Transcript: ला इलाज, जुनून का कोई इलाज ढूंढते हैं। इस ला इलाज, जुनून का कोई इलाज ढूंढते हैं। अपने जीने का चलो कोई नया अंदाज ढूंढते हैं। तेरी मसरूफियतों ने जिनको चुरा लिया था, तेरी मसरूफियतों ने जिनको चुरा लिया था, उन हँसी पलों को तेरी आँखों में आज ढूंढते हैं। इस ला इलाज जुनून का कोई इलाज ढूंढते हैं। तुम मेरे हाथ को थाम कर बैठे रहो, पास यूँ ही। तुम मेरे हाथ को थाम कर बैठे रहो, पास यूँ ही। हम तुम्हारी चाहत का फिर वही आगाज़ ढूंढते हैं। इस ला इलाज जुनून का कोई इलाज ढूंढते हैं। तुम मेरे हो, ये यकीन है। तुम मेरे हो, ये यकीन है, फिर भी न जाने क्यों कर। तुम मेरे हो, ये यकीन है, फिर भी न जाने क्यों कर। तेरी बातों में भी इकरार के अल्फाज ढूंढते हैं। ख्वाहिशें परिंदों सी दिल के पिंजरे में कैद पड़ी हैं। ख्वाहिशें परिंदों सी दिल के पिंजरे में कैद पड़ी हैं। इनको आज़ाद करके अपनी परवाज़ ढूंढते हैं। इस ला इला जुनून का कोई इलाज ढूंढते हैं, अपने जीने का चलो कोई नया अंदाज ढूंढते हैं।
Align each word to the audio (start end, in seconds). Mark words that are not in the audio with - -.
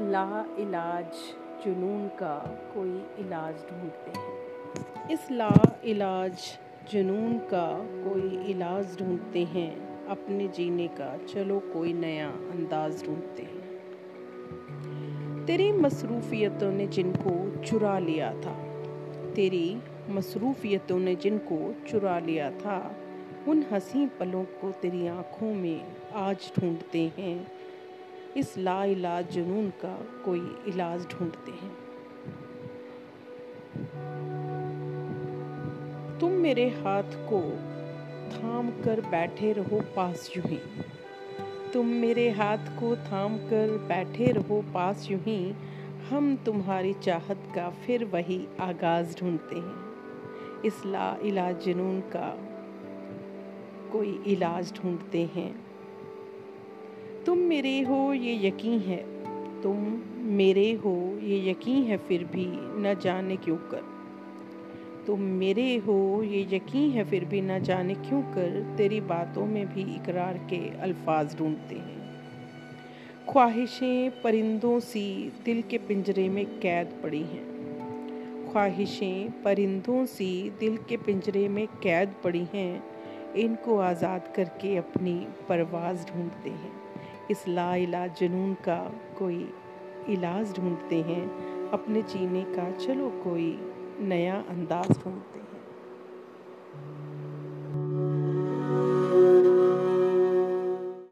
ला 0.00 0.44
इलाज, 0.58 1.04
जुनून 1.64 2.08
का 2.08 2.38
कोई 2.74 3.24
इलाज 3.26 3.54
ढूंढते 3.54 4.20
हैं। 4.20 5.08
इस 5.10 5.30
ला 5.30 5.80
इलाज, 5.84 6.32
जुनून 6.92 7.38
का 7.38 7.78
कोई 7.80 8.50
इलाज 8.50 8.98
ढूंढते 8.98 9.44
हैं। 9.44 10.06
अपने 10.06 10.48
जीने 10.48 10.88
का 10.88 11.16
चलो 11.16 11.58
कोई 11.58 11.92
नया 11.92 12.28
अंदाज 12.28 13.06
ढूंढते 13.06 13.42
हैं। 13.42 13.60
तेरी 15.46 15.72
मसरूफियतों 15.72 16.72
ने 16.72 16.86
जिनको 16.86 17.62
चुरा 17.62 17.98
लिया 17.98 18.32
था, 18.34 18.54
तेरी 19.34 19.78
मसरूफियतों 20.08 20.98
ने 20.98 21.14
जिनको 21.14 21.74
चुरा 21.88 22.18
लिया 22.18 22.50
था, 22.50 22.96
उन 23.48 23.64
हँसी 23.72 24.06
पलों 24.06 24.44
को 24.44 24.72
तेरी 24.72 25.06
आँखों 25.06 25.54
में 25.54 25.86
आज 26.14 26.52
ढूंढते 26.58 27.12
हैं। 27.18 27.59
इस 28.36 28.58
ला 28.58 28.84
इलाज 28.84 29.30
जुनून 29.30 29.70
का 29.70 30.06
कोई 30.24 30.56
इलाज 30.66 31.06
ढूंढते 31.06 31.50
हैं। 31.50 31.76
तुम 36.18 36.30
मेरे 36.30 36.68
हाथ 36.68 37.02
को 37.02 37.40
थाम 38.30 38.70
कर 38.70 39.00
बैठे 39.00 39.52
रहो, 39.52 39.80
पास 39.96 40.30
यूँ 40.36 40.44
ही। 40.46 40.58
तुम 41.72 41.86
मेरे 41.86 42.30
हाथ 42.30 42.58
को 42.58 42.96
थाम 42.96 43.36
कर 43.36 43.78
बैठे 43.88 44.32
रहो, 44.32 44.64
पास 44.74 45.10
यूँ 45.10 45.20
ही। 45.20 45.54
हम 46.10 46.36
तुम्हारी 46.36 46.92
चाहत 46.92 47.52
का 47.54 47.70
फिर 47.70 48.04
वही 48.04 48.48
आगाज़ 48.60 49.16
ढूंढते 49.16 49.56
हैं। 49.56 49.90
इस 50.64 50.82
ला 50.86 51.16
इलाज 51.22 51.64
जुनून 51.64 52.00
का 52.00 52.38
कोई 53.92 54.22
इलाज 54.26 54.72
ढूंढते 54.72 55.30
हैं। 55.34 55.69
तुम 57.26 57.38
मेरे 57.38 57.80
हो, 57.80 58.12
ये 58.12 58.48
यकीन 58.48 58.78
है। 58.80 59.04
तुम 59.62 60.02
मेरे 60.16 60.72
हो, 60.72 61.18
ये 61.22 61.50
यकीन 61.50 61.82
है, 61.82 61.96
फिर 61.96 62.24
भी 62.24 62.46
न 62.82 62.96
जाने 63.02 63.36
क्यों 63.36 63.56
कर। 63.56 63.82
तुम 65.06 65.20
मेरे 65.20 65.76
हो, 65.76 66.22
ये 66.22 66.56
यकीन 66.56 66.90
है, 66.90 67.04
फिर 67.04 67.24
भी 67.24 67.40
न 67.40 67.58
जाने 67.58 67.94
क्यों 67.94 68.22
कर। 68.22 68.74
तेरी 68.78 69.00
बातों 69.00 69.46
में 69.46 69.74
भी 69.74 69.82
इकरार 69.94 70.38
के 70.38 70.78
अल्फाज 70.78 71.38
ढूंढते 71.38 71.74
हैं। 71.74 72.00
ख्वाहिशें 73.32 74.22
परिंदों 74.22 74.80
सी 74.80 75.32
दिल 75.44 75.62
के 75.62 75.78
पिंजरे 75.78 76.28
में 76.28 76.46
कैद 76.46 76.86
पड़ी 77.02 77.22
हैं। 77.22 77.50
ख्वाहिशें 78.52 79.42
परिंदों 79.42 80.06
सी 80.06 80.52
दिल 80.60 80.76
के 80.76 80.96
पिंजरे 80.96 81.48
में 81.48 81.66
कैद 81.66 82.14
पड़ी 82.24 82.46
हैं। 82.54 82.84
इनको 83.34 83.78
आज़ाद 83.78 84.32
करके 84.36 84.76
अपनी 84.76 85.26
परवाज़ 85.48 86.06
ढूंढते 86.06 86.50
हैं। 86.50 86.89
इस 87.30 87.44
ला 87.48 87.74
इला 87.76 88.06
जुनून 88.06 88.54
का 88.54 88.78
कोई 89.18 89.48
इलाज 90.08 90.54
ढूंढते 90.56 91.00
हैं, 91.02 91.24
अपने 91.70 92.02
जीने 92.02 92.42
का 92.44 92.70
चलो 92.70 93.08
कोई 93.24 93.48
नया 94.00 94.36
अंदाज 94.48 94.88
ढूंढते 95.04 95.38
हैं। 95.38 95.48